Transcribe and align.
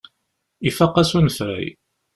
Ifaq-as 0.69 1.11
unefray. 1.17 1.65